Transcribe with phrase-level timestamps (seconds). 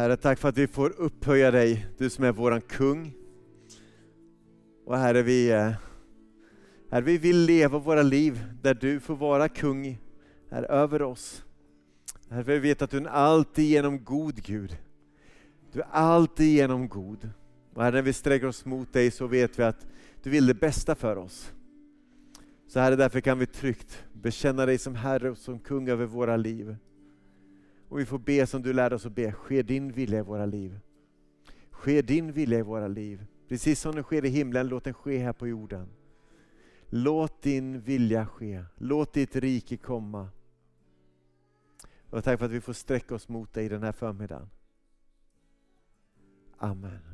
[0.00, 3.14] Herre, tack för att vi får upphöja dig, du som är våran kung.
[4.86, 5.72] Och Herre, vi, eh,
[6.90, 9.98] herre, vi vill leva våra liv där du får vara kung
[10.50, 11.44] här över oss.
[12.30, 14.76] Herre, vi vet att du är en alltigenom god Gud.
[15.72, 17.30] Du är alltigenom god.
[17.74, 19.86] Och Herre, när vi sträcker oss mot dig så vet vi att
[20.22, 21.52] du vill det bästa för oss.
[22.68, 26.36] Så Herre, därför kan vi tryggt bekänna dig som Herre och som kung över våra
[26.36, 26.76] liv.
[27.90, 30.46] Och vi får be som du lärde oss att be, ske din vilja i våra
[30.46, 30.78] liv.
[31.70, 33.26] Ske din vilja i våra liv.
[33.48, 35.88] Precis som den sker i himlen, låt den ske här på jorden.
[36.86, 40.28] Låt din vilja ske, låt ditt rike komma.
[42.10, 44.50] Och tack för att vi får sträcka oss mot dig den här förmiddagen.
[46.58, 47.09] Amen.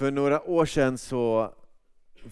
[0.00, 1.54] För några år sedan så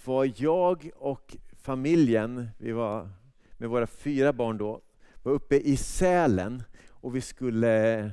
[0.04, 3.10] var jag och familjen, vi var
[3.58, 4.80] med våra fyra barn då,
[5.22, 8.10] var uppe i Sälen och vi skulle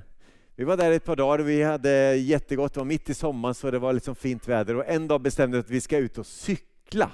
[0.56, 3.56] vi var där ett par dagar och vi hade jättegott, det var mitt i sommaren
[3.56, 6.18] så det var liksom fint väder och en dag bestämde vi att vi ska ut
[6.18, 7.12] och cykla.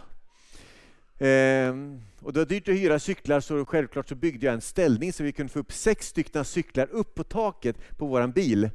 [1.19, 5.13] Ehm, och det var dyrt att hyra cyklar så självklart så byggde jag en ställning
[5.13, 8.69] så vi kunde få upp sex stycken cyklar upp på taket på våran bil.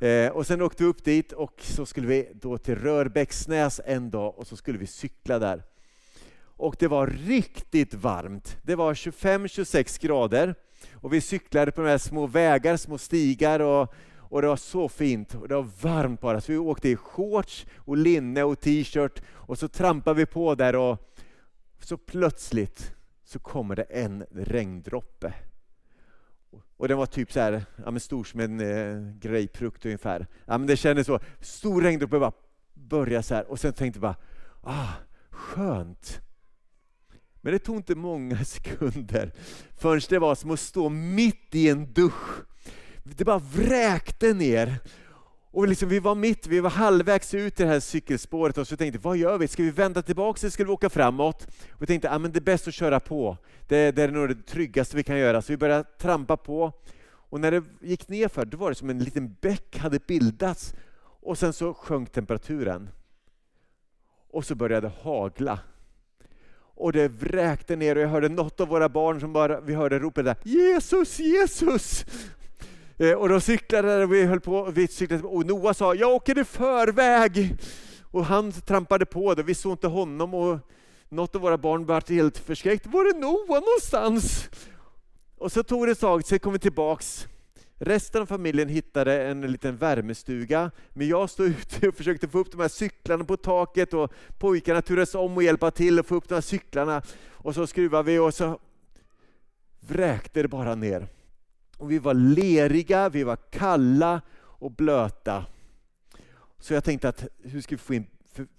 [0.00, 4.10] Eh, och sen åkte vi upp dit och så skulle vi då till Rörbäcksnäs en
[4.10, 5.62] dag och så skulle vi cykla där.
[6.42, 8.56] Och det var riktigt varmt.
[8.62, 10.54] Det var 25-26 grader
[10.92, 14.88] och vi cyklade på de här små vägar, små stigar och, och det var så
[14.88, 16.40] fint och det var varmt bara.
[16.40, 20.76] Så vi åkte i shorts och linne och t-shirt och så trampade vi på där
[20.76, 21.14] och
[21.80, 25.34] så plötsligt så kommer det en regndroppe.
[26.78, 30.26] Och den var typ så här, ja, men stor som en eh, grapefrukt ungefär.
[30.46, 31.20] Ja, men det kändes så.
[31.40, 32.32] Stor regndroppe bara
[32.74, 34.16] började så här och sen tänkte jag bara,
[34.62, 34.92] ah,
[35.30, 36.20] skönt.
[37.40, 39.32] Men det tog inte många sekunder
[39.76, 42.44] förrän det var som att stå mitt i en dusch.
[43.04, 44.78] Det bara vräkte ner
[45.58, 48.76] och liksom, vi var mitt, vi var halvvägs ut i det här cykelspåret och så
[48.76, 49.48] tänkte vad gör vi?
[49.48, 51.46] Ska vi vända tillbaka eller ska vi åka framåt?
[51.70, 53.36] Och vi tänkte ah, att det är bäst att köra på.
[53.68, 55.42] Det, det är nog det tryggaste vi kan göra.
[55.42, 56.72] Så vi började trampa på.
[57.04, 60.74] Och när det gick nerför då var det som en liten bäck hade bildats.
[61.00, 62.90] Och sen så sjönk temperaturen.
[64.30, 65.60] Och så började det hagla.
[66.56, 69.98] Och det vräkte ner och jag hörde något av våra barn som bara, vi hörde
[69.98, 72.04] ropet där Jesus, Jesus!
[72.98, 76.38] Eh, och de cyklade och vi höll på, vi cyklade, och Noah sa, jag åker
[76.38, 77.56] i förväg.
[78.10, 80.58] Och han trampade på det, vi såg inte honom och
[81.08, 82.86] något av våra barn blev helt förskräckt.
[82.86, 84.48] Var är Noah någonstans?
[85.38, 87.26] Och så tog det ett tag, sen kom vi tillbaks.
[87.80, 92.52] Resten av familjen hittade en liten värmestuga, men jag stod ute och försökte få upp
[92.52, 96.28] de här cyklarna på taket och pojkarna turades om och hjälpa till att få upp
[96.28, 97.02] de här cyklarna.
[97.32, 98.60] Och så skruvade vi och så
[99.80, 101.08] vräkte det bara ner.
[101.78, 105.44] Och vi var leriga, vi var kalla och blöta.
[106.58, 108.06] Så jag tänkte att hur ska vi få in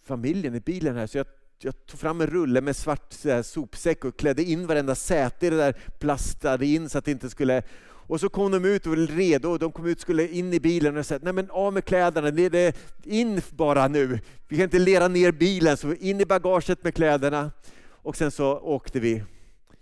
[0.04, 1.08] familjen i bilen här?
[1.08, 1.28] Så jag,
[1.62, 5.50] jag tog fram en rulle med svart här, sopsäck och klädde in varenda säte i
[5.50, 7.64] det där, plastade in så att det inte skulle
[8.10, 10.98] och så kom de ut och var redo, de kom ut skulle in i bilen
[10.98, 14.20] och sa nej men av med kläderna, det är in bara nu.
[14.48, 17.52] Vi kan inte lera ner bilen, så in i bagaget med kläderna.
[17.82, 19.24] Och sen så åkte vi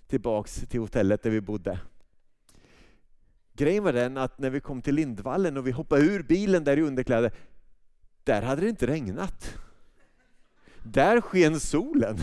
[0.07, 1.79] tillbaks till hotellet där vi bodde.
[3.57, 6.78] Grejen var den att när vi kom till Lindvallen och vi hoppade ur bilen där
[6.78, 7.31] i underkläder,
[8.23, 9.57] där hade det inte regnat.
[10.84, 12.17] Där sken solen.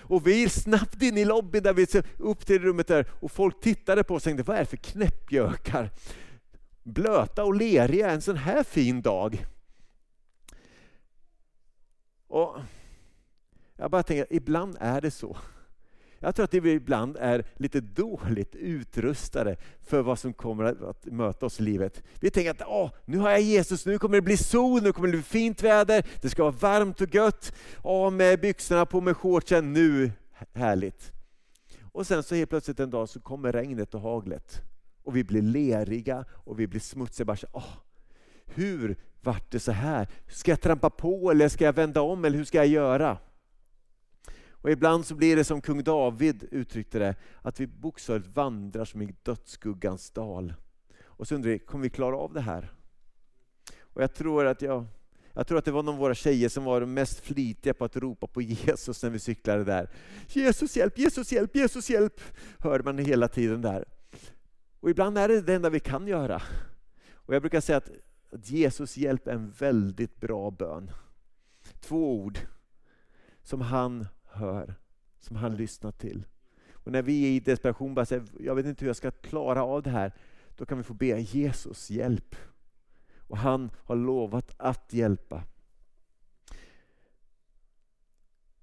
[0.00, 1.86] Och vi snabbt in i lobbyn, där vi
[2.18, 4.76] upp till rummet där och folk tittade på oss och tänkte, vad är det för
[4.76, 5.90] knäppjökar?
[6.82, 9.46] Blöta och leriga en sån här fin dag.
[12.26, 12.56] Och
[13.76, 15.36] jag bara tänker, ibland är det så.
[16.22, 21.46] Jag tror att vi ibland är lite dåligt utrustade för vad som kommer att möta
[21.46, 22.02] oss i livet.
[22.20, 25.08] Vi tänker att Åh, nu har jag Jesus, nu kommer det bli sol, nu kommer
[25.08, 27.54] det bli fint väder, det ska vara varmt och gött.
[27.76, 30.12] Av med byxorna, på med shortsen, nu
[30.52, 31.12] härligt.
[31.92, 34.60] Och sen så helt plötsligt en dag så kommer regnet och haglet.
[35.04, 37.24] Och vi blir leriga och vi blir smutsiga.
[37.24, 37.74] Bara så, åh,
[38.44, 40.08] hur vart det så här?
[40.28, 43.18] Ska jag trampa på eller ska jag vända om eller hur ska jag göra?
[44.62, 49.02] Och ibland så blir det som kung David uttryckte det, att vi bokstavligt vandrar som
[49.02, 50.54] i dödsskuggans dal.
[51.04, 52.72] Och så undrar vi, kommer vi klara av det här?
[53.80, 54.86] Och jag tror att jag,
[55.32, 57.84] jag tror att det var någon av våra tjejer som var de mest flitiga på
[57.84, 59.90] att ropa på Jesus när vi cyklade där.
[60.28, 62.20] Jesus hjälp, Jesus hjälp, Jesus hjälp!
[62.58, 63.84] Hörde man hela tiden där.
[64.80, 66.42] Och ibland är det det enda vi kan göra.
[67.14, 67.90] Och jag brukar säga att
[68.32, 70.90] att Jesus hjälp är en väldigt bra bön.
[71.80, 72.38] Två ord
[73.42, 74.74] som han hör,
[75.18, 76.26] som han lyssnar till.
[76.72, 79.64] Och när vi är i desperation bara säger, jag vet inte hur jag ska klara
[79.64, 80.12] av det här,
[80.56, 82.36] då kan vi få be Jesus hjälp.
[83.16, 85.44] Och han har lovat att hjälpa.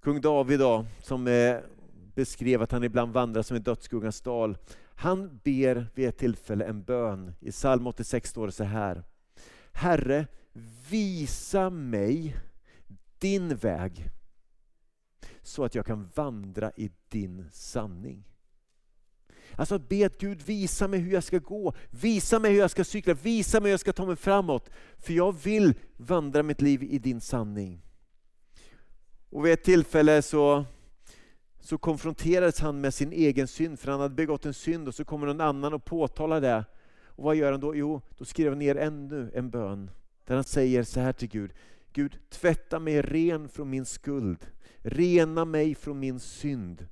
[0.00, 1.56] Kung David då, som eh,
[2.14, 4.58] beskrev att han ibland vandrar som i dödsskuggans dal.
[4.94, 7.34] Han ber vid ett tillfälle en bön.
[7.40, 9.04] I psalm 86 står det så här.
[9.72, 10.26] Herre,
[10.90, 12.36] visa mig
[13.18, 14.10] din väg
[15.42, 18.24] så att jag kan vandra i din sanning.
[19.56, 22.70] Alltså att be att Gud visa mig hur jag ska gå, visa mig hur jag
[22.70, 24.70] ska cykla, visa mig hur jag ska ta mig framåt.
[24.98, 27.82] För jag vill vandra mitt liv i din sanning.
[29.30, 30.64] Och vid ett tillfälle så,
[31.60, 35.04] så konfronterades han med sin egen synd, för han hade begått en synd och så
[35.04, 36.64] kommer någon annan och påtalar det.
[37.04, 37.76] Och vad gör han då?
[37.76, 39.90] Jo, då skriver han ner ännu en bön
[40.24, 41.52] där han säger så här till Gud.
[41.92, 44.46] Gud, tvätta mig ren från min skuld.
[44.82, 46.88] Rena mig från min synd.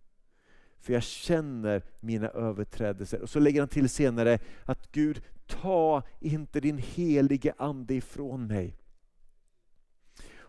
[0.80, 3.20] För jag känner mina överträdelser.
[3.20, 8.76] Och så lägger han till senare att Gud, ta inte din helige Ande ifrån mig.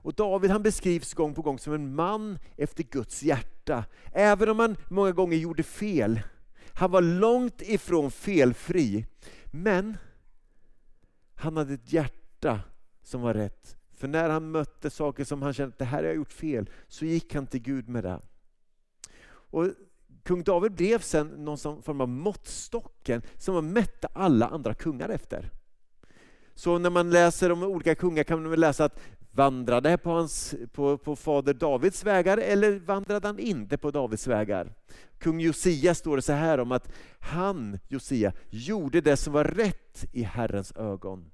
[0.01, 3.85] Och David han beskrivs gång på gång som en man efter Guds hjärta.
[4.13, 6.21] Även om han många gånger gjorde fel.
[6.73, 9.05] Han var långt ifrån felfri.
[9.45, 9.97] Men
[11.35, 12.59] han hade ett hjärta
[13.01, 13.78] som var rätt.
[13.99, 16.69] För när han mötte saker som han kände att det här har jag gjort fel,
[16.87, 18.19] så gick han till Gud med det.
[19.29, 19.67] Och
[20.23, 25.49] Kung David blev sen någon form av måttstocken som man mätte alla andra kungar efter.
[26.55, 28.99] Så när man läser om olika kungar kan man läsa att
[29.31, 34.73] vandrade på, hans, på, på fader Davids vägar eller vandrade han inte på Davids vägar?
[35.17, 40.05] Kung Josia står det så här om att han, Josia, gjorde det som var rätt
[40.11, 41.31] i Herrens ögon.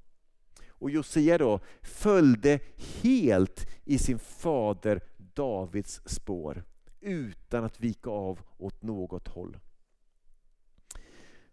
[0.86, 2.60] Och Josia då följde
[3.02, 6.64] helt i sin fader Davids spår
[7.02, 9.58] utan att vika av åt något håll.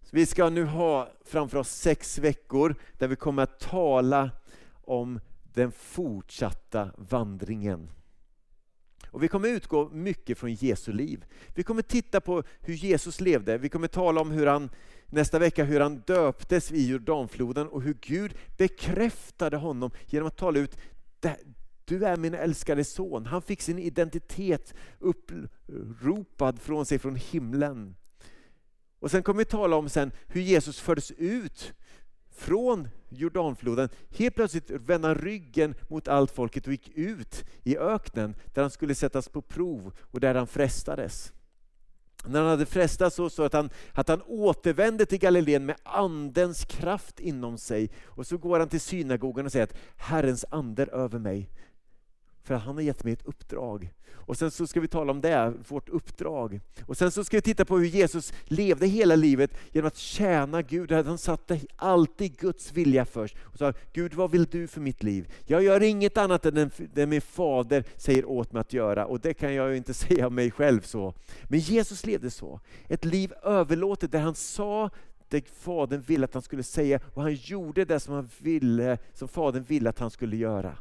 [0.00, 4.30] Så vi ska nu ha framför oss sex veckor där vi kommer att tala
[4.84, 7.90] om den fortsatta vandringen.
[9.12, 11.24] Och Vi kommer utgå mycket från Jesu liv.
[11.54, 14.70] Vi kommer titta på hur Jesus levde, vi kommer tala om hur han
[15.06, 20.58] nästa vecka hur han döptes i Jordanfloden och hur Gud bekräftade honom genom att tala
[20.58, 20.76] ut
[21.84, 23.26] du är min älskade son.
[23.26, 27.96] Han fick sin identitet uppropad från sig från himlen.
[28.98, 31.72] Och Sen kommer vi tala om sen hur Jesus fördes ut
[32.42, 33.88] från Jordanfloden.
[34.10, 38.70] Helt plötsligt vände han ryggen mot allt folket och gick ut i öknen där han
[38.70, 41.32] skulle sättas på prov och där han frestades.
[42.24, 46.64] När han hade frestats så, så att, han, att han återvände till Galileen med andens
[46.64, 47.90] kraft inom sig.
[48.04, 51.50] Och så går han till synagogan och säger att Herrens ande är över mig.
[52.44, 53.92] För han har gett mig ett uppdrag.
[54.24, 56.60] Och sen så ska vi tala om det, vårt uppdrag.
[56.86, 60.62] Och sen så ska vi titta på hur Jesus levde hela livet genom att tjäna
[60.62, 60.92] Gud.
[60.92, 65.32] Han satte alltid Guds vilja först och sa, Gud vad vill du för mitt liv?
[65.46, 69.34] Jag gör inget annat än det min fader säger åt mig att göra och det
[69.34, 71.14] kan jag ju inte säga om mig själv så.
[71.44, 74.90] Men Jesus levde så, ett liv överlåtet där han sa
[75.28, 79.28] det Fadern ville att han skulle säga och han gjorde det som, han ville, som
[79.28, 80.76] Fadern ville att han skulle göra.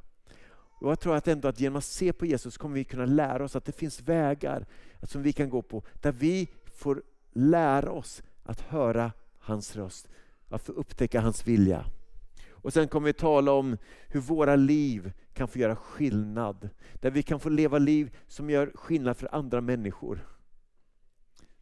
[0.82, 3.44] Och jag tror att ändå att genom att se på Jesus kommer vi kunna lära
[3.44, 4.66] oss att det finns vägar
[5.04, 7.04] som vi kan gå på där vi får
[7.34, 10.08] lära oss att höra hans röst,
[10.50, 11.86] att få upptäcka hans vilja.
[12.50, 13.78] Och Sen kommer vi tala om
[14.08, 16.70] hur våra liv kan få göra skillnad.
[16.94, 20.28] Där vi kan få leva liv som gör skillnad för andra människor.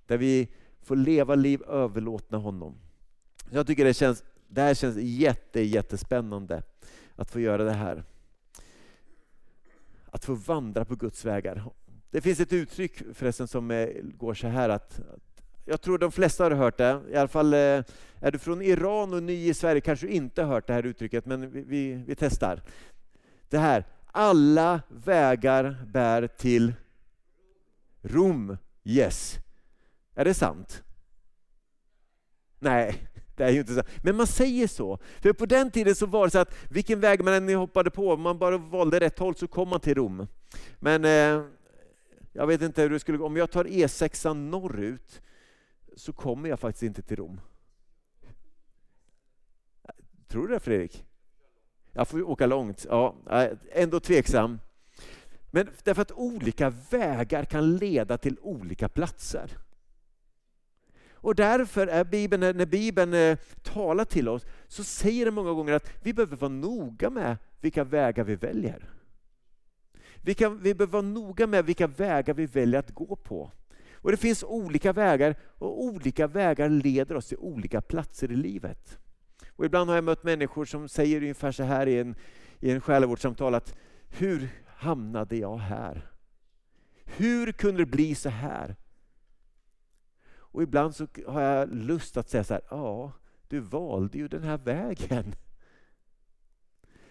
[0.05, 0.49] Där vi
[0.81, 2.75] får leva liv överlåtna honom.
[3.51, 6.63] Jag tycker det, känns, det här känns jätte, jättespännande
[7.15, 8.03] att få göra det här
[10.11, 11.63] att få vandra på Guds vägar.
[12.11, 15.01] Det finns ett uttryck förresten som eh, går så här att
[15.65, 17.01] jag tror de flesta har hört det.
[17.09, 17.83] I alla fall eh,
[18.19, 20.85] är du från Iran och ny i Sverige kanske du inte har hört det här
[20.85, 22.61] uttrycket, men vi, vi, vi testar.
[23.49, 26.73] Det här, alla vägar bär till
[28.01, 28.57] Rom.
[28.83, 29.35] Yes.
[30.15, 30.83] Är det sant?
[32.59, 33.07] Nej,
[33.39, 33.81] det är ju inte så.
[34.03, 34.99] Men man säger så.
[35.21, 38.13] För på den tiden så var det så att vilken väg man än hoppade på,
[38.13, 40.27] om man bara valde rätt håll så kom man till Rom.
[40.79, 41.43] Men eh,
[42.33, 43.25] jag vet inte hur det skulle gå.
[43.25, 45.21] Om jag tar E6 norrut
[45.95, 47.41] så kommer jag faktiskt inte till Rom.
[50.27, 51.05] Tror du det Fredrik?
[51.91, 52.85] Jag får åka långt.
[52.89, 53.15] Ja,
[53.71, 54.59] ändå tveksam.
[55.51, 59.57] Men därför att olika vägar kan leda till olika platser.
[61.21, 65.73] Och därför är Bibeln, när Bibeln eh, talar till oss, så säger den många gånger
[65.73, 68.89] att vi behöver vara noga med vilka vägar vi väljer.
[70.21, 73.51] Vi, kan, vi behöver vara noga med vilka vägar vi väljer att gå på.
[74.01, 78.99] Och Det finns olika vägar och olika vägar leder oss till olika platser i livet.
[79.55, 82.15] Och ibland har jag mött människor som säger ungefär så här i en,
[82.59, 83.75] i en själavårdssamtal att
[84.09, 86.11] hur hamnade jag här?
[87.05, 88.75] Hur kunde det bli så här?
[90.51, 93.11] Och ibland så har jag lust att säga så här, ja,
[93.47, 95.35] du valde ju den här vägen.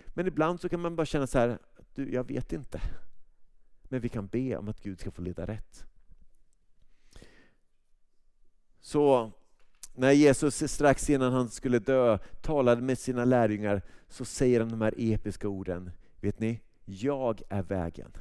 [0.06, 1.58] Men ibland så kan man bara känna så här,
[1.94, 2.80] du, jag vet inte.
[3.82, 5.84] Men vi kan be om att Gud ska få leda rätt.
[8.80, 9.32] Så
[9.94, 14.80] när Jesus strax innan han skulle dö talade med sina lärjungar så säger han de
[14.80, 15.90] här episka orden.
[16.20, 18.12] Vet ni, jag är vägen.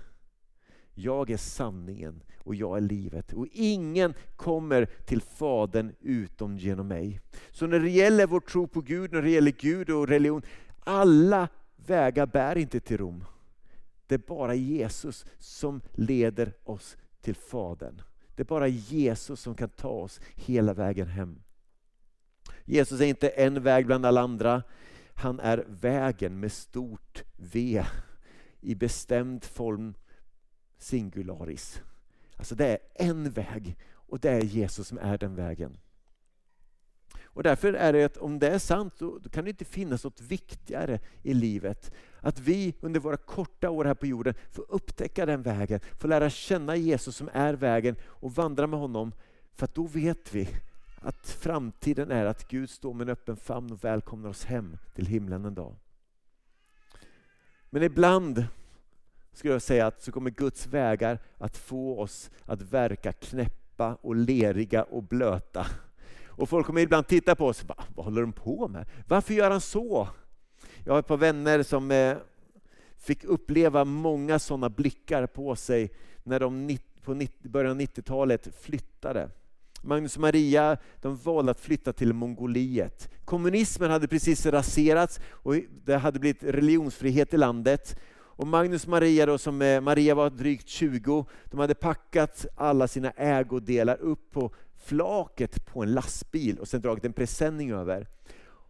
[0.99, 3.33] Jag är sanningen och jag är livet.
[3.33, 7.21] Och ingen kommer till Fadern utom genom mig.
[7.51, 10.41] Så när det gäller vår tro på Gud, när det gäller Gud och religion,
[10.79, 13.23] alla vägar bär inte till Rom.
[14.07, 18.01] Det är bara Jesus som leder oss till Fadern.
[18.35, 21.41] Det är bara Jesus som kan ta oss hela vägen hem.
[22.65, 24.63] Jesus är inte en väg bland alla andra.
[25.13, 27.83] Han är vägen med stort V
[28.61, 29.93] i bestämd form
[30.77, 31.81] singularis.
[32.35, 35.77] Alltså det är en väg och det är Jesus som är den vägen.
[37.23, 40.21] Och därför är det att om det är sant, då, kan det inte finnas något
[40.21, 41.91] viktigare i livet.
[42.19, 46.29] Att vi under våra korta år här på jorden får upptäcka den vägen, får lära
[46.29, 49.11] känna Jesus som är vägen och vandra med honom.
[49.53, 50.49] För då vet vi
[51.01, 55.05] att framtiden är att Gud står med en öppen famn och välkomnar oss hem till
[55.05, 55.75] himlen en dag.
[57.69, 58.45] Men ibland
[59.37, 64.15] skulle jag säga att så kommer Guds vägar att få oss att verka knäppa och
[64.15, 65.67] leriga och blöta.
[66.25, 68.85] Och folk kommer ibland titta på oss, Va, vad håller de på med?
[69.07, 70.07] Varför gör han så?
[70.85, 72.17] Jag har ett par vänner som eh,
[72.97, 75.91] fick uppleva många sådana blickar på sig
[76.23, 77.15] när de på
[77.49, 79.29] början av 90-talet flyttade.
[79.81, 83.09] Magnus och Maria de valde att flytta till Mongoliet.
[83.25, 87.99] Kommunismen hade precis raserats och det hade blivit religionsfrihet i landet.
[88.37, 92.87] Och Magnus och Maria, då, som eh, Maria var drygt 20, de hade packat alla
[92.87, 98.07] sina ägodelar upp på flaket på en lastbil och sen dragit en presenning över.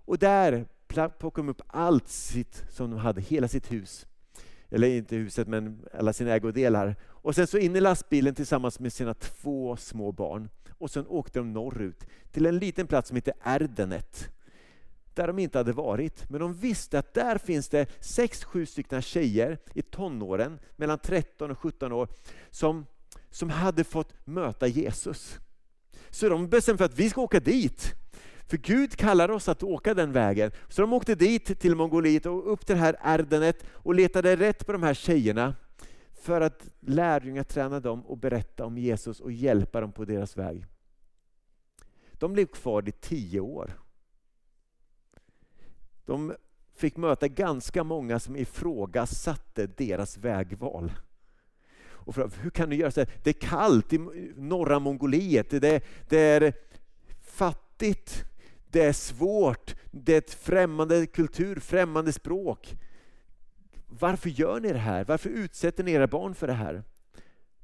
[0.05, 4.07] Och där plockade de upp allt sitt som de hade, hela sitt hus.
[4.69, 6.95] Eller inte huset, men alla sina ägodelar.
[7.05, 10.49] Och sen så in i lastbilen tillsammans med sina två små barn.
[10.77, 14.29] Och sen åkte de norrut till en liten plats som heter Erdenet
[15.17, 16.29] där de inte hade varit.
[16.29, 21.51] Men de visste att där finns det sex, sju stycken tjejer i tonåren, mellan 13
[21.51, 22.07] och 17 år,
[22.49, 22.85] som,
[23.29, 25.39] som hade fått möta Jesus.
[26.09, 27.93] Så de bestämde för att vi ska åka dit.
[28.47, 30.51] För Gud kallar oss att åka den vägen.
[30.69, 34.65] Så de åkte dit till Mongoliet och upp till det här Erdenet och letade rätt
[34.65, 35.55] på de här tjejerna
[36.21, 40.65] för att lärjungar träna dem och berätta om Jesus och hjälpa dem på deras väg.
[42.11, 43.86] De blev kvar i tio år.
[46.07, 46.33] De
[46.75, 50.91] fick möta ganska många som ifrågasatte deras vägval.
[51.79, 53.09] Och för, hur kan du göra så här?
[53.23, 53.97] Det är kallt i
[54.35, 56.53] norra Mongoliet, det, det är
[57.21, 58.23] fattigt,
[58.71, 62.75] det är svårt, det är ett främmande kultur, främmande språk.
[63.85, 65.05] Varför gör ni det här?
[65.05, 66.83] Varför utsätter ni era barn för det här?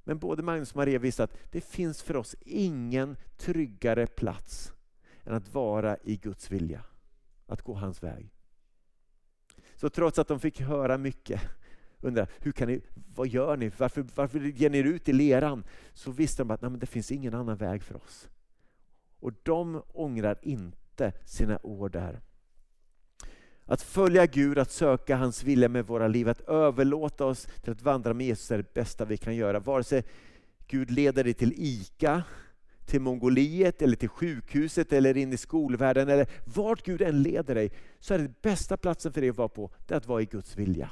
[0.04, 4.74] Men både Magnus och Maria visste att det finns för oss ingen tryggare plats
[5.24, 6.84] än att vara i Guds vilja,
[7.54, 8.34] att gå hans väg.
[9.76, 11.42] Så trots att de fick höra mycket,
[12.00, 12.82] undra hur kan ni,
[13.16, 15.64] vad gör ni, varför, varför ger ni er ut i leran?
[15.94, 18.30] Så visste de att nej, det finns ingen annan väg för oss.
[19.20, 22.22] Och de ångrar inte sina år där.
[23.66, 27.82] Att följa Gud, att söka hans vilja med våra liv, att överlåta oss till att
[27.82, 29.60] vandra med Jesus är det bästa vi kan göra.
[29.60, 30.04] Vare sig
[30.68, 32.24] Gud leder dig till ICA,
[32.86, 37.72] till Mongoliet, eller till sjukhuset, eller in i skolvärlden, eller vart Gud än leder dig,
[38.00, 40.26] så är det bästa platsen för dig att vara på, det är att vara i
[40.26, 40.90] Guds vilja.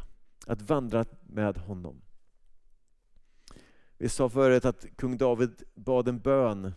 [0.47, 2.01] Att vandra med honom.
[3.97, 6.73] Vi sa förut att kung David bad en bön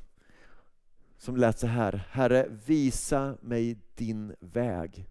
[1.18, 2.04] som lät så här.
[2.11, 5.09] Herre, visa mig din väg.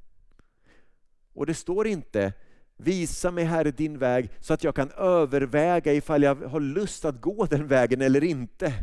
[1.34, 2.34] Och det står inte
[2.78, 7.22] Visa mig Herre din väg så att jag kan överväga ifall jag har lust att
[7.22, 8.74] gå den vägen eller inte.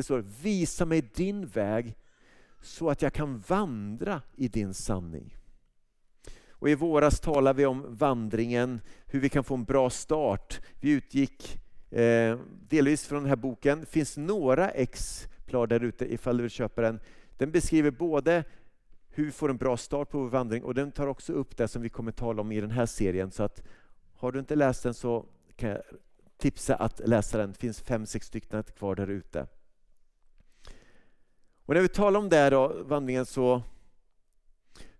[0.00, 1.96] Det står visa mig din väg
[2.60, 5.36] så att jag kan vandra i din sanning.
[6.50, 10.60] Och I våras talade vi om vandringen, hur vi kan få en bra start.
[10.80, 12.38] Vi utgick eh,
[12.68, 13.80] delvis från den här boken.
[13.80, 17.00] Det finns några exemplar där ute ifall du vill köpa den.
[17.36, 18.44] Den beskriver både
[19.08, 21.68] hur vi får en bra start på vår vandring och den tar också upp det
[21.68, 23.30] som vi kommer tala om i den här serien.
[23.30, 23.62] Så att
[24.14, 25.26] har du inte läst den så
[25.56, 25.82] kan jag
[26.38, 27.52] tipsa att läsa den.
[27.52, 29.46] Det finns fem, sex stycken kvar där ute.
[31.70, 33.62] Och när vi talar om det här då, vandringen så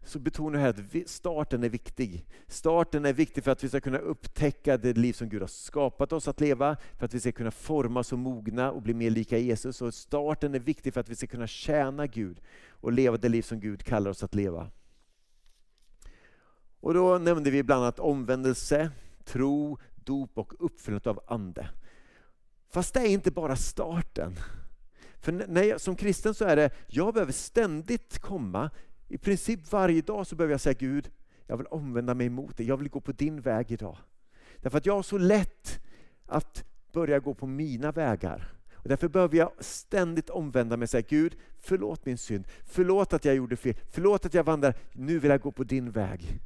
[0.05, 2.27] så betonar jag att starten är viktig.
[2.47, 6.13] Starten är viktig för att vi ska kunna upptäcka det liv som Gud har skapat
[6.13, 9.39] oss att leva, för att vi ska kunna formas och mogna och bli mer lika
[9.39, 9.83] Jesus.
[9.83, 13.43] Och starten är viktig för att vi ska kunna tjäna Gud och leva det liv
[13.43, 14.71] som Gud kallar oss att leva.
[16.81, 18.91] Och då nämnde vi bland annat omvändelse,
[19.25, 21.71] tro, dop och uppfyllandet av Ande.
[22.69, 24.37] Fast det är inte bara starten.
[25.21, 28.71] För när jag, som kristen så är det, jag behöver ständigt komma
[29.09, 31.11] i princip varje dag så behöver jag säga Gud,
[31.47, 32.67] jag vill omvända mig emot dig.
[32.67, 33.97] Jag vill gå på din väg idag.
[34.57, 35.81] Därför att jag har så lätt
[36.27, 38.53] att börja gå på mina vägar.
[38.75, 42.49] Och därför behöver jag ständigt omvända mig och säga Gud, förlåt min synd.
[42.65, 43.75] Förlåt att jag gjorde fel.
[43.91, 44.75] Förlåt att jag vandrar.
[44.93, 46.41] Nu vill jag gå på din väg.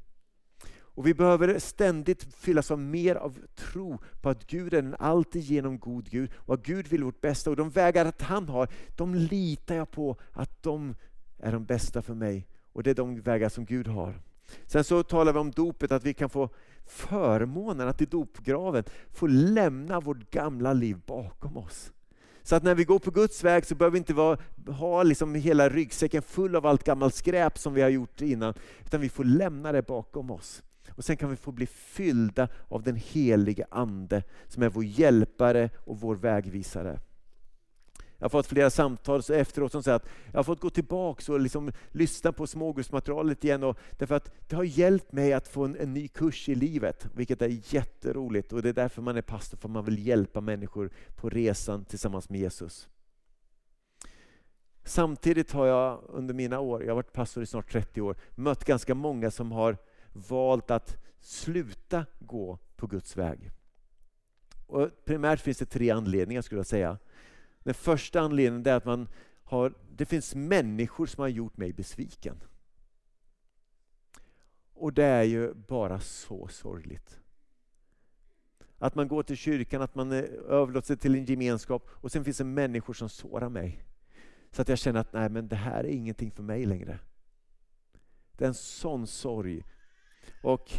[0.95, 5.79] Och Vi behöver ständigt fyllas av mer av tro på att Gud är en alltigenom
[5.79, 7.51] god Gud och att Gud vill vårt bästa.
[7.51, 10.95] Och de vägar att han har, de litar jag på att de
[11.39, 12.47] är de bästa för mig.
[12.73, 14.21] Och det är de vägar som Gud har.
[14.67, 16.49] Sen så talar vi om dopet, att vi kan få
[16.87, 21.93] förmånen att i dopgraven få lämna vårt gamla liv bakom oss.
[22.43, 25.35] Så att när vi går på Guds väg så behöver vi inte vara, ha liksom
[25.35, 29.25] hela ryggsäcken full av allt gammalt skräp som vi har gjort innan, utan vi får
[29.25, 30.63] lämna det bakom oss.
[30.97, 35.71] Och Sen kan vi få bli fyllda av den helige Ande som är vår hjälpare
[35.77, 37.01] och vår vägvisare.
[38.19, 41.33] Jag har fått flera samtal så efteråt som säger att jag har fått gå tillbaka
[41.33, 43.65] och liksom lyssna på smågudsmaterialet igen.
[43.65, 47.07] Och därför att det har hjälpt mig att få en, en, ny kurs i livet,
[47.15, 48.53] vilket är jätteroligt.
[48.53, 52.29] Och Det är därför man är pastor, för man vill hjälpa människor på resan tillsammans
[52.31, 52.89] med Jesus.
[54.85, 58.65] Samtidigt har jag under mina år, jag har varit pastor i snart 30 år, mött
[58.65, 59.77] ganska många som har
[60.15, 63.51] valt att sluta gå på Guds väg.
[64.67, 66.99] Och primärt finns det tre anledningar skulle jag säga.
[67.63, 69.09] Den första anledningen är att man
[69.45, 72.43] har, det finns människor som har gjort mig besviken.
[74.75, 77.21] Och det är ju bara så sorgligt.
[78.79, 82.25] Att man går till kyrkan, att man eh, överlåter sig till en gemenskap och sen
[82.25, 83.85] finns det människor som sårar mig.
[84.51, 86.99] Så att jag känner att nej, men det här är ingenting för mig längre.
[88.33, 89.65] Det är en sån sorg.
[90.45, 90.73] Och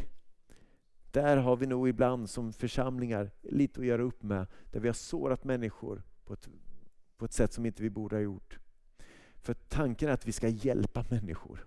[1.12, 4.94] där har vi nog ibland som församlingar lite att göra upp med, där vi har
[4.94, 6.48] sårat människor på ett
[7.18, 8.60] på ett sätt som inte vi borde ha gjort.
[9.42, 11.66] För tanken är att vi ska hjälpa människor.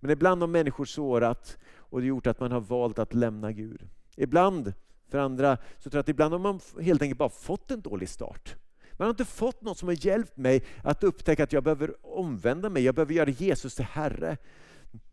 [0.00, 3.88] Men ibland har människor sårat och det gjort att man har valt att lämna Gud.
[4.16, 4.72] Ibland,
[5.08, 8.08] för andra, så tror jag att ibland har man helt enkelt bara fått en dålig
[8.08, 8.56] start.
[8.92, 12.70] Man har inte fått något som har hjälpt mig att upptäcka att jag behöver omvända
[12.70, 14.36] mig, jag behöver göra Jesus till Herre.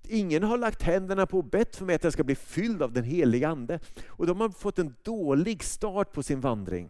[0.08, 2.94] Ingen har lagt händerna på och bett för mig att jag ska bli fylld av
[2.94, 3.80] den heliga Ande.
[4.08, 6.90] Och då har man fått en dålig start på sin vandring.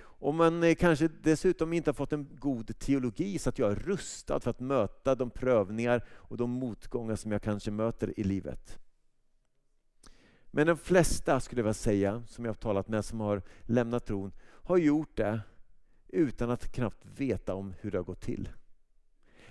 [0.00, 3.74] Och man eh, kanske dessutom inte har fått en god teologi så att jag är
[3.74, 8.78] rustad för att möta de prövningar och de motgångar som jag kanske möter i livet.
[10.50, 14.06] Men de flesta, skulle jag vilja säga, som jag har talat med som har lämnat
[14.06, 15.40] tron, har gjort det
[16.08, 18.48] utan att knappt veta om hur det har gått till.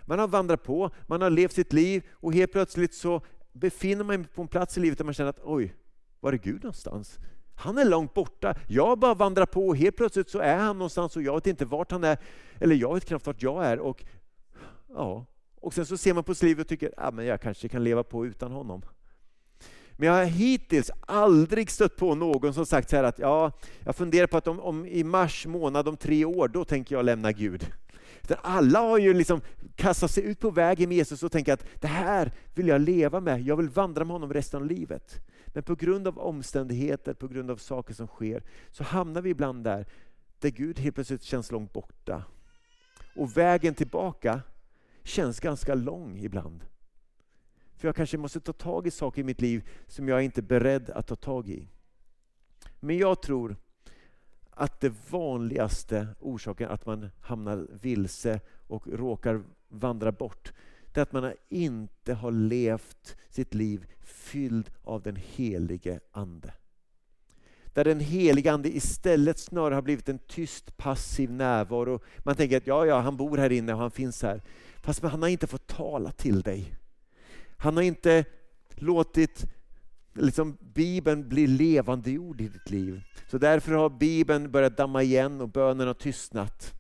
[0.10, 4.16] Man har vandrat på, man har levt sitt liv och helt plötsligt så befinner man
[4.24, 5.76] sig på en plats i livet där man känner att oj,
[6.20, 7.20] var är Gud någonstans?
[7.56, 8.56] Han är långt borta.
[8.68, 11.66] Jag bara vandrar på och helt plötsligt så är han någonstans och jag vet inte
[11.66, 12.18] vart han är.
[12.60, 13.80] Eller jag vet knappt vart jag är.
[13.80, 14.04] Och,
[14.88, 15.26] ja.
[15.56, 17.84] och sen så ser man på sitt liv och tycker att ah, jag kanske kan
[17.84, 18.82] leva på utan honom.
[19.92, 23.52] Men jag har hittills aldrig stött på någon som sagt så här att ja,
[23.84, 27.06] jag funderar på att om, om i mars månad om tre år, då tänker jag
[27.06, 27.72] lämna Gud.
[28.36, 29.42] Alla har ju liksom
[29.76, 33.20] kastat sig ut på vägen med Jesus och tänkt att det här vill jag leva
[33.20, 35.22] med, jag vill vandra med honom resten av livet.
[35.48, 39.64] Men på grund av omständigheter, på grund av saker som sker, så hamnar vi ibland
[39.64, 39.88] där,
[40.40, 42.24] där Gud helt plötsligt känns långt borta.
[43.16, 44.42] Och vägen tillbaka
[45.04, 46.66] känns ganska lång ibland.
[47.78, 50.44] För jag kanske måste ta tag i saker i mitt liv som jag inte är
[50.44, 51.68] beredd att ta tag i.
[52.80, 53.56] Men jag tror
[54.60, 60.54] att det vanligaste orsaken att man hamnar vilse och råkar vandra bort,
[60.94, 66.54] det är att man inte har levt sitt liv fylld av den helige Ande.
[67.66, 72.00] Där den helige Ande istället snarare har blivit en tyst passiv närvaro.
[72.18, 74.42] Man tänker att ja, ja, han bor här inne och han finns här.
[74.82, 76.76] Fast han har inte fått tala till dig.
[77.58, 78.26] Han har inte
[78.70, 79.46] låtit
[80.20, 83.02] liksom, Bibeln blir levandegjord i ditt liv.
[83.28, 86.74] Så därför har Bibeln börjat damma igen och bönen har tystnat.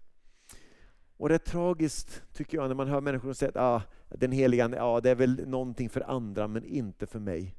[1.17, 4.81] Och det är tragiskt tycker jag när man hör människor säga att ah, den helige
[4.81, 7.55] ah, det är väl någonting för andra men inte för mig.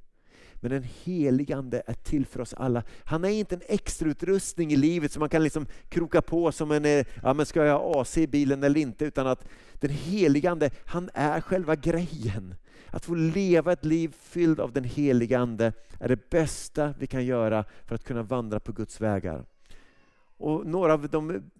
[0.54, 2.82] Men den heligande är till för oss alla.
[3.04, 6.84] Han är inte en extrautrustning i livet som man kan liksom kroka på som en,
[6.84, 10.70] eh, ja men ska jag ha AC i bilen eller inte, utan att den heligande,
[10.84, 12.54] han är själva grejen.
[12.92, 17.64] Att få leva ett liv fyllt av den heligande är det bästa vi kan göra
[17.86, 19.44] för att kunna vandra på Guds vägar.
[20.36, 21.50] Och några av de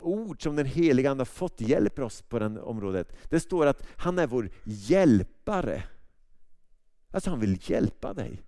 [0.00, 3.16] ord som den helige Ande har fått hjälper oss på det området.
[3.30, 5.82] Det står att han är vår hjälpare.
[7.10, 8.42] Alltså han vill hjälpa dig.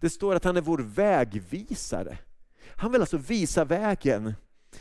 [0.00, 2.18] Det står att han är vår vägvisare.
[2.76, 4.34] Han vill alltså visa vägen.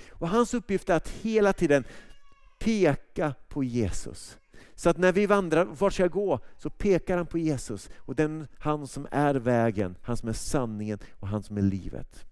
[0.09, 1.83] Och hans uppgift är att hela tiden
[2.59, 4.37] peka på Jesus.
[4.75, 6.39] Så att när vi vandrar, vart ska jag gå?
[6.57, 10.99] Så pekar han på Jesus och den, han som är vägen, han som är sanningen
[11.19, 12.25] och han som är livet.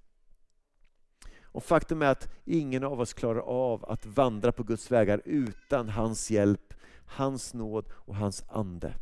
[1.41, 5.89] Och Faktum är att ingen av oss klarar av att vandra på Guds vägar utan
[5.89, 6.73] hans hjälp,
[7.05, 8.93] hans nåd och hans ande.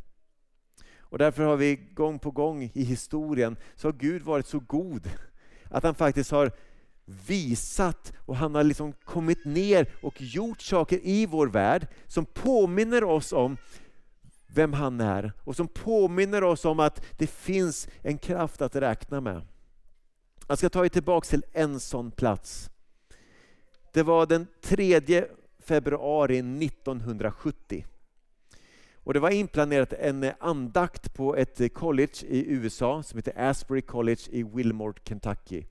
[0.98, 5.10] Och därför har vi gång på gång i historien så har Gud varit så god
[5.70, 6.52] att han faktiskt har
[7.04, 13.04] visat och han har liksom kommit ner och gjort saker i vår värld som påminner
[13.04, 13.56] oss om
[14.46, 19.20] vem han är och som påminner oss om att det finns en kraft att räkna
[19.20, 19.42] med.
[20.48, 22.70] Jag ska ta er tillbaka till en sån plats.
[23.92, 25.24] Det var den 3
[25.58, 27.84] februari 1970.
[29.04, 34.22] Och det var inplanerat en andakt på ett college i USA som heter Asbury College
[34.30, 35.64] i Wilmore, Kentucky.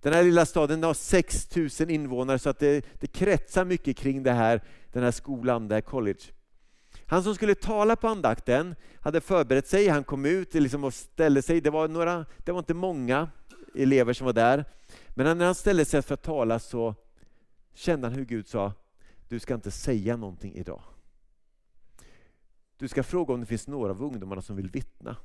[0.00, 4.22] Den här lilla staden har 6 000 invånare så att det, det kretsar mycket kring
[4.22, 6.20] det här, den här skolan, det här college.
[7.06, 11.42] Han som skulle tala på andakten hade förberett sig, han kom ut liksom och ställde
[11.42, 11.60] sig.
[11.60, 13.28] Det var, några, det var inte många
[13.74, 14.64] elever som var där.
[15.08, 16.94] Men när han ställde sig för att tala så
[17.74, 18.72] kände han hur Gud sa,
[19.28, 20.82] du ska inte säga någonting idag.
[22.78, 25.16] Du ska fråga om det finns några av ungdomarna som vill vittna.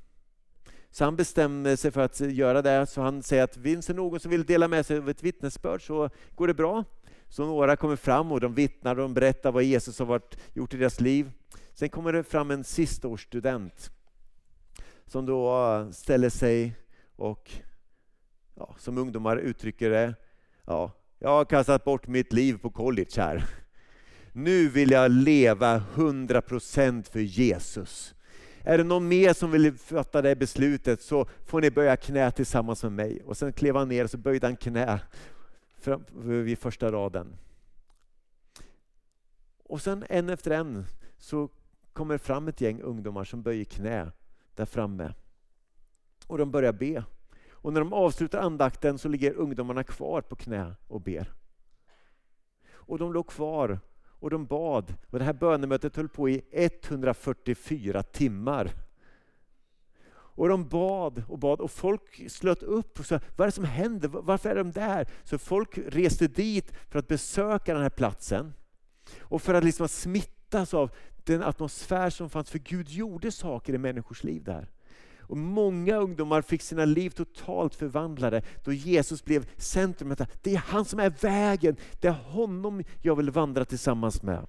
[0.95, 4.19] Så han bestämde sig för att göra det, så han säger att finns det någon
[4.19, 6.83] som vill dela med sig av ett vittnesbörd så går det bra.
[7.27, 10.73] Så några kommer fram och de vittnar och de berättar vad Jesus har varit, gjort
[10.73, 11.31] i deras liv.
[11.73, 13.91] Sen kommer det fram en sistaårsstudent
[15.05, 16.75] som då ställer sig
[17.15, 17.51] och,
[18.55, 20.15] ja, som ungdomar uttrycker det,
[20.65, 23.45] ja, jag har kastat bort mitt liv på college här.
[24.31, 28.14] Nu vill jag leva 100% för Jesus.
[28.67, 32.83] Är det någon mer som vill fatta det beslutet så får ni böja knä tillsammans
[32.83, 33.21] med mig.
[33.25, 34.99] Och sen klev han ner och så böjde han knä
[36.13, 37.37] vid första raden.
[39.63, 40.85] Och sen en efter en
[41.17, 41.49] så
[41.93, 44.11] kommer fram ett gäng ungdomar som böjer knä
[44.55, 45.13] där framme.
[46.27, 47.03] Och de börjar be.
[47.49, 51.33] Och när de avslutar andakten så ligger ungdomarna kvar på knä och ber.
[52.71, 53.79] Och de låg kvar
[54.25, 54.93] och de bad.
[55.09, 58.71] Och det här bönemötet höll på i 144 timmar.
[60.07, 63.63] Och de bad och bad och folk slöt upp och sa, vad är det som
[63.65, 64.07] händer?
[64.07, 65.07] Varför är de där?
[65.23, 68.53] Så folk reste dit för att besöka den här platsen.
[69.19, 70.91] Och för att liksom smittas av
[71.23, 74.69] den atmosfär som fanns, för Gud gjorde saker i människors liv där.
[75.27, 80.15] Och Många ungdomar fick sina liv totalt förvandlade då Jesus blev centrum.
[80.41, 84.47] Det är han som är vägen, det är honom jag vill vandra tillsammans med.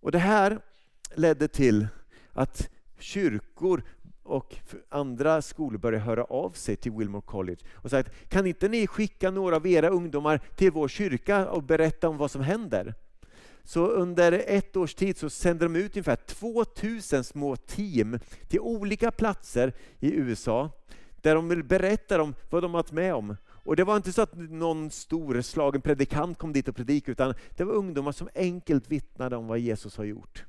[0.00, 0.60] Och Det här
[1.14, 1.88] ledde till
[2.32, 3.82] att kyrkor
[4.22, 4.56] och
[4.88, 9.30] andra skolor började höra av sig till Wilmore College och säga, kan inte ni skicka
[9.30, 12.94] några av era ungdomar till vår kyrka och berätta om vad som händer?
[13.64, 19.10] Så under ett års tid så sände de ut ungefär 2000 små team till olika
[19.10, 20.70] platser i USA
[21.20, 23.36] där de berättade om vad de varit med om.
[23.64, 27.34] Och Det var inte så att någon stor slagen predikant kom dit och predikade utan
[27.56, 30.44] det var ungdomar som enkelt vittnade om vad Jesus har gjort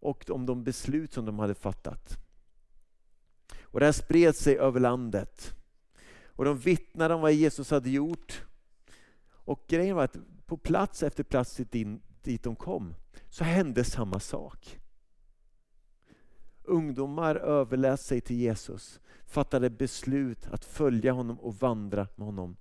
[0.00, 2.18] och om de beslut som de hade fattat.
[3.62, 5.54] Och Det här spred sig över landet.
[6.24, 8.42] Och De vittnade om vad Jesus hade gjort.
[9.30, 11.74] Och grejen var att på plats efter plats dit
[12.22, 12.94] dit de kom
[13.28, 14.80] så hände samma sak.
[16.64, 22.56] Ungdomar överlät sig till Jesus, fattade beslut att följa honom och vandra med honom.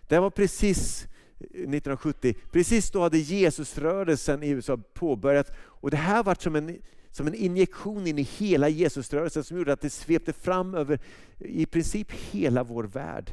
[0.00, 1.04] Det var precis
[1.38, 6.78] eh, 1970, precis då hade Jesusrörelsen i USA påbörjat och det här var som en,
[7.10, 11.00] som en injektion in i hela Jesusrörelsen som gjorde att det svepte fram över
[11.38, 13.32] i princip hela vår värld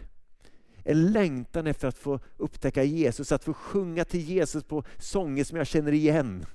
[0.87, 5.57] en längtan efter att få upptäcka Jesus, att få sjunga till Jesus på sånger som
[5.57, 6.45] jag känner igen.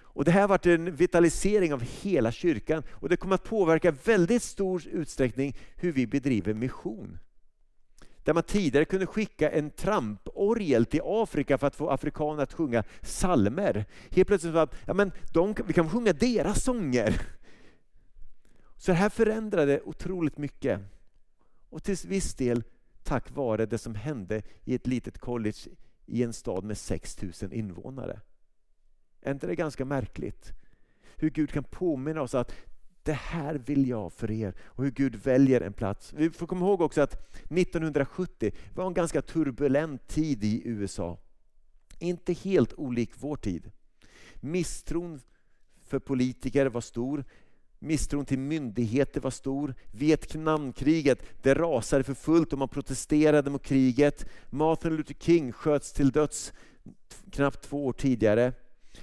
[0.00, 3.90] Och Det här har varit en vitalisering av hela kyrkan och det kommer att påverka
[3.90, 7.18] väldigt stor utsträckning hur vi bedriver mission.
[8.24, 12.84] Där man tidigare kunde skicka en tramporgel till Afrika för att få afrikaner att sjunga
[13.02, 13.84] salmer.
[14.10, 17.22] Helt plötsligt var ja, men de, vi kan sjunga deras sånger.
[18.76, 20.80] Så det här förändrade otroligt mycket.
[21.70, 22.62] Och till viss del
[23.02, 25.58] tack vare det som hände i ett litet college
[26.06, 28.20] i en stad med 6000 invånare.
[29.20, 30.52] Är inte det ganska märkligt?
[31.16, 32.52] Hur Gud kan påminna oss att
[33.02, 36.12] det här vill jag för er och hur Gud väljer en plats.
[36.12, 41.18] Vi får komma ihåg också att 1970 var en ganska turbulent tid i USA.
[41.98, 43.70] Inte helt olik vår tid.
[44.34, 45.20] Misstron
[45.84, 47.24] för politiker var stor.
[47.84, 49.74] Misstron till myndigheter var stor.
[49.90, 54.26] Vietnamkriget det rasade för fullt och man protesterade mot kriget.
[54.50, 56.52] Martin Luther King sköts till döds
[57.30, 58.52] knappt två år tidigare.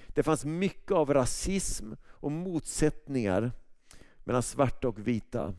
[0.07, 3.51] Det fanns mycket av rasism och motsättningar
[4.23, 5.53] mellan svarta och vita.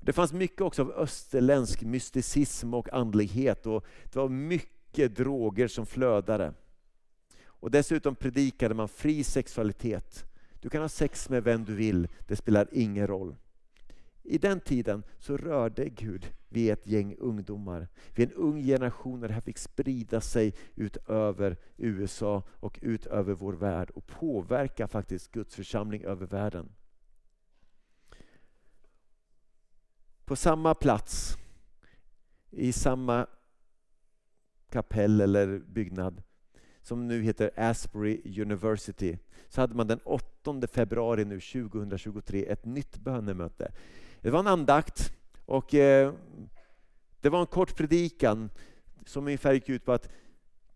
[0.00, 5.86] Det fanns mycket också av österländsk mysticism och andlighet och det var mycket droger som
[5.86, 6.54] flödade.
[7.44, 10.31] Och dessutom predikade man fri sexualitet.
[10.62, 13.36] Du kan ha sex med vem du vill, det spelar ingen roll.
[14.22, 19.28] I den tiden så rörde Gud vid ett gäng ungdomar, vid en ung generation där
[19.28, 24.88] det här fick sprida sig ut över USA och ut över vår värld och påverka
[24.88, 26.72] faktiskt Guds församling över världen.
[30.24, 31.36] På samma plats,
[32.50, 33.26] i samma
[34.70, 36.22] kapell eller byggnad
[36.82, 40.31] som nu heter Asbury University, så hade man den 8
[40.70, 43.72] februari nu 2023 ett nytt bönemöte.
[44.20, 45.12] Det var en andakt
[45.46, 46.12] och eh,
[47.20, 48.50] det var en kort predikan
[49.06, 50.08] som ungefär gick ut på att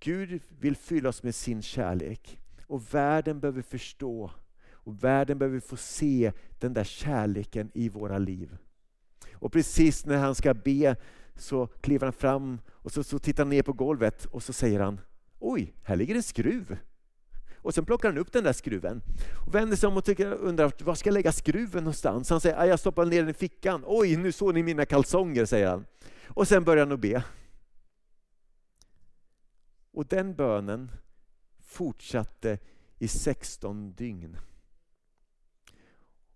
[0.00, 4.30] Gud vill fylla oss med sin kärlek och världen behöver förstå
[4.70, 8.56] och världen behöver få se den där kärleken i våra liv.
[9.32, 10.96] Och precis när han ska be
[11.34, 14.80] så kliver han fram och så, så tittar han ner på golvet och så säger
[14.80, 15.00] han
[15.38, 16.78] Oj, här ligger en skruv.
[17.66, 19.02] Och sen plockar han upp den där skruven
[19.46, 22.30] och vänder sig om och tycker, undrar var ska jag lägga skruven någonstans?
[22.30, 23.82] Han säger, jag stoppar ner den i fickan.
[23.86, 25.86] Oj, nu såg ni mina kalsonger, säger han.
[26.26, 27.24] Och sen börjar han att be.
[29.92, 30.90] Och den bönen
[31.60, 32.58] fortsatte
[32.98, 34.36] i 16 dygn.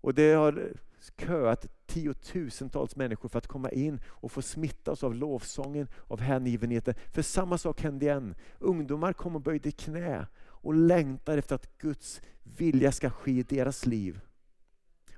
[0.01, 0.73] Och det har
[1.19, 6.95] köat tiotusentals människor för att komma in och få smittas av lovsången, av hängivenheten.
[7.13, 8.35] För samma sak hände igen.
[8.59, 10.27] Ungdomar kom och böjde knä
[10.61, 14.21] och längtar efter att Guds vilja ska ske i deras liv.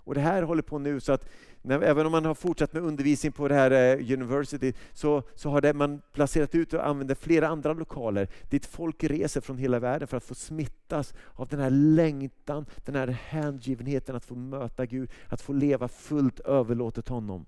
[0.04, 1.28] Och Det här håller på nu så att
[1.62, 5.50] när, även om man har fortsatt med undervisning på det här eh, University så, så
[5.50, 9.78] har det, man placerat ut och använder flera andra lokaler dit folk reser från hela
[9.78, 14.86] världen för att få smittas av den här längtan, den här hängivenheten att få möta
[14.86, 17.46] Gud, att få leva fullt överlåtet honom.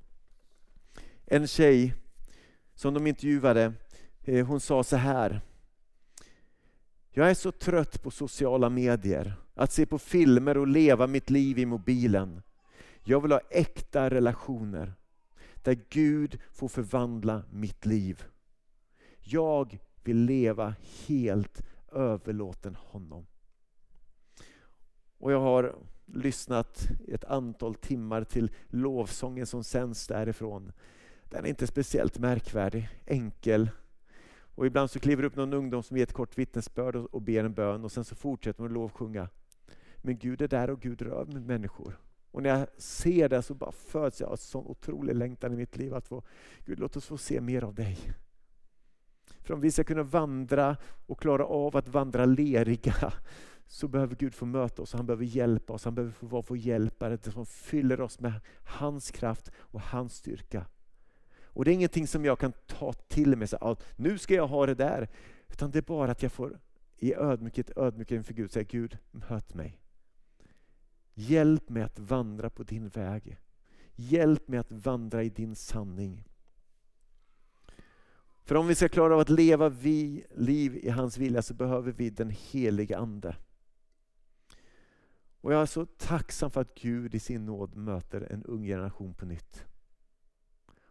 [1.27, 1.95] En tjej
[2.75, 3.73] som de intervjuade,
[4.25, 5.41] eh, hon sa så här
[7.17, 11.59] jag är så trött på sociala medier, att se på filmer och leva mitt liv
[11.59, 12.43] i mobilen.
[13.03, 14.95] Jag vill ha äkta relationer
[15.55, 18.25] där Gud får förvandla mitt liv.
[19.21, 20.75] Jag vill leva
[21.07, 23.27] helt överlåten honom.
[25.19, 25.75] Och jag har
[26.07, 30.73] lyssnat ett antal timmar till lovsången som sänds därifrån.
[31.25, 33.71] Den är inte speciellt märkvärdig, enkel,
[34.55, 37.45] och ibland så kliver upp någon ungdom som ger ett kort vittnesbörd och, och ber
[37.45, 39.29] en bön och sen så fortsätter man att lovsjunga.
[39.97, 41.99] Men Gud är där och Gud rör med människor.
[42.31, 45.57] Och när jag ser det så bara föds jag av en sån otrolig längtan i
[45.57, 46.23] mitt liv att få,
[46.65, 47.99] Gud låt oss få se mer av dig.
[49.41, 53.13] För om vi ska kunna vandra och klara av att vandra leriga
[53.67, 56.59] så behöver Gud få möta oss, han behöver hjälpa oss, han behöver få vara vår
[56.59, 58.33] hjälpare som fyller oss med
[58.65, 60.67] hans kraft och hans styrka.
[61.55, 64.47] Och det är ingenting som jag kan ta till mig, så att nu ska jag
[64.47, 65.09] ha det där.
[65.49, 66.59] Utan det är bara att jag får
[66.97, 69.81] i ödmjukhet ödmjukhet inför Gud säga Gud, möt mig.
[71.15, 73.39] Hjälp mig att vandra på din väg.
[73.95, 76.25] Hjälp mig att vandra i din sanning.
[78.45, 81.93] För om vi ska klara av att leva vi, liv i hans vilja så behöver
[81.93, 83.37] vi den heliga Ande.
[85.41, 89.15] Och jag är så tacksam för att Gud i sin nåd möter en ung generation
[89.15, 89.65] på nytt.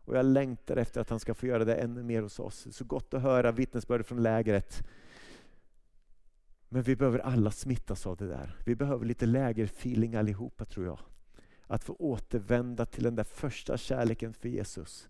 [0.05, 2.67] Och jag längtar efter att han ska få göra det ännu mer hos oss.
[2.71, 4.87] Så gott att höra vittnesbörd från lägret.
[6.69, 8.57] Men vi behöver alla smittas av det där.
[8.65, 10.99] Vi behöver lite lägerfeeling allihopa tror jag.
[11.67, 15.09] Att få återvända till den där första kärleken för Jesus.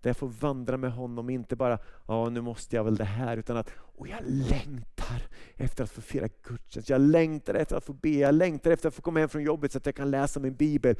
[0.00, 3.36] Där jag får vandra med honom, inte bara ja nu måste jag väl det här,
[3.36, 5.22] utan att och jag längtar
[5.54, 6.88] efter att få fira gudstjänst.
[6.88, 9.72] Jag längtar efter att få be, jag längtar efter att få komma hem från jobbet
[9.72, 10.96] så att jag kan läsa min bibel.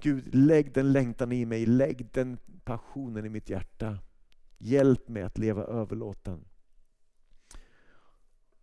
[0.00, 3.98] Gud, lägg den längtan i mig, lägg den passionen i mitt hjärta.
[4.58, 6.44] Hjälp mig att leva överlåten.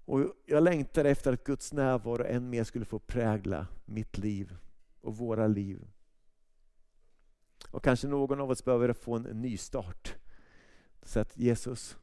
[0.05, 4.55] Och jag längtar efter att Guds närvaro än mer skulle få prägla mitt liv
[5.01, 5.87] och våra liv.
[7.69, 10.15] Och kanske någon av oss behöver få en ny start.
[11.03, 11.97] Så att Jesus,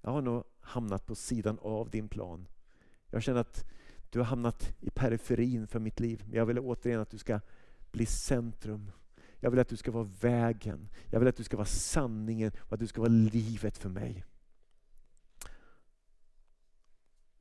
[0.00, 2.46] jag har nog hamnat på sidan av din plan.
[3.10, 3.64] Jag känner att
[4.10, 6.22] du har hamnat i periferin för mitt liv.
[6.26, 7.40] Men jag vill återigen att du ska
[7.90, 8.90] bli centrum.
[9.40, 10.88] Jag vill att du ska vara vägen.
[11.10, 14.24] Jag vill att du ska vara sanningen och att du ska vara livet för mig.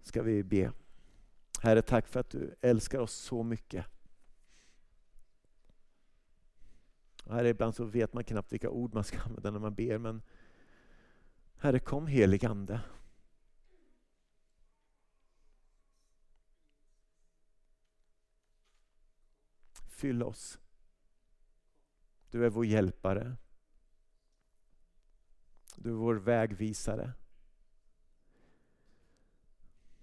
[0.03, 0.71] Ska vi be.
[1.61, 3.85] Herre, tack för att du älskar oss så mycket.
[7.31, 10.21] Herre, ibland så vet man knappt vilka ord man ska använda när man ber, men
[11.57, 12.81] Herre, kom helig Ande.
[19.89, 20.59] Fyll oss.
[22.29, 23.35] Du är vår hjälpare.
[25.75, 27.13] Du är vår vägvisare.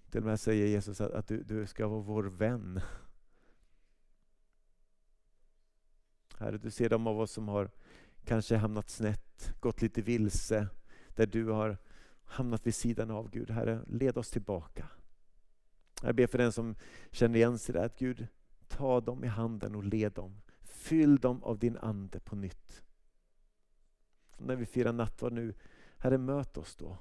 [0.09, 2.81] Till och med säger Jesus att, att du, du ska vara vår vän.
[6.39, 7.69] Herre, du ser de av oss som har
[8.25, 10.67] kanske hamnat snett, gått lite vilse,
[11.15, 11.77] där du har
[12.23, 13.49] hamnat vid sidan av Gud.
[13.49, 14.89] Herre, led oss tillbaka.
[16.03, 16.75] Jag ber för den som
[17.11, 18.27] känner igen sig där, att Gud,
[18.67, 20.41] ta dem i handen och led dem.
[20.61, 22.83] Fyll dem av din Ande på nytt.
[24.37, 25.53] när vi firar nattvard nu,
[25.97, 26.97] Herre möt oss då.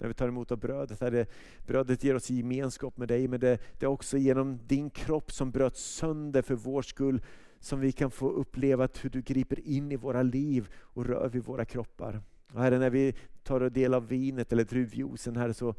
[0.00, 1.26] När vi tar emot av brödet, Herre,
[1.66, 5.50] brödet ger oss gemenskap med dig, men det, det är också genom din kropp som
[5.50, 7.22] bröt sönder för vår skull,
[7.66, 11.44] som vi kan få uppleva hur du griper in i våra liv och rör vid
[11.44, 12.22] våra kroppar.
[12.52, 15.74] Och herre, när vi tar del av vinet eller druvjuicen, här, så,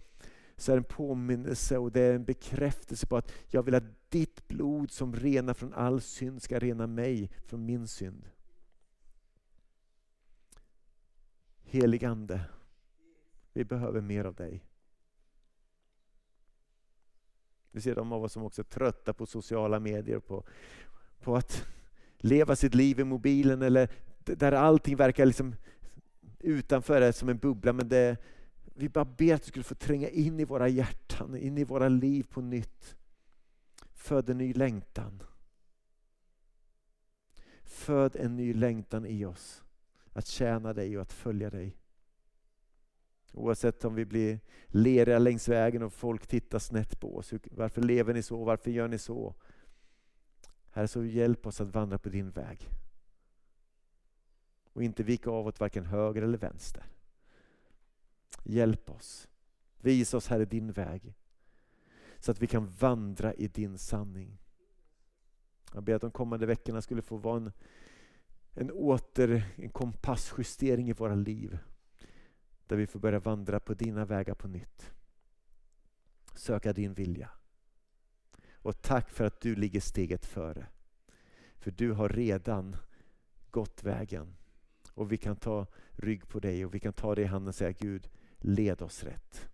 [0.55, 4.09] så är det en påminnelse och det är en bekräftelse på att jag vill att
[4.09, 8.29] ditt blod som renar från all synd ska rena mig från min synd.
[11.63, 12.41] Helig Ande,
[13.53, 14.63] vi behöver mer av dig.
[17.71, 20.43] Vi ser de av oss som också är trötta på sociala medier, på,
[21.19, 21.76] på att
[22.17, 23.89] leva sitt liv i mobilen eller
[24.23, 25.55] där allting verkar liksom
[26.39, 27.73] utanför är som en bubbla.
[27.73, 28.17] Men det,
[28.73, 31.89] vi bara ber att du skulle få tränga in i våra hjärtan, in i våra
[31.89, 32.95] liv på nytt.
[33.93, 35.23] Föd en ny längtan.
[37.63, 39.63] Föd en ny längtan i oss.
[40.13, 41.77] Att tjäna dig och att följa dig.
[43.33, 47.33] Oavsett om vi blir leriga längs vägen och folk tittar snett på oss.
[47.51, 48.43] Varför lever ni så?
[48.43, 49.35] Varför gör ni så?
[50.77, 52.69] Herre, så hjälp oss att vandra på din väg.
[54.73, 56.85] Och inte vika av åt varken höger eller vänster.
[58.43, 59.27] Hjälp oss.
[59.77, 61.13] Visa oss, Herre, din väg.
[62.17, 64.37] Så att vi kan vandra i din sanning.
[65.73, 67.51] Jag ber att de kommande veckorna skulle få vara en,
[68.53, 71.57] en åter, en kompassjustering i våra liv.
[72.67, 74.91] Där vi får börja vandra på dina vägar på nytt.
[76.35, 77.29] Söka din vilja.
[78.67, 80.67] Och tack för att du ligger steget före.
[81.57, 82.75] För du har redan
[83.51, 84.35] gått vägen.
[84.93, 87.55] Och vi kan ta rygg på dig och vi kan ta dig i handen och
[87.55, 89.49] säga Gud, led oss rätt.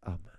[0.00, 0.29] Amen.